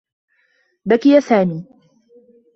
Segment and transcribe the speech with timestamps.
[0.85, 1.65] بكي سامي.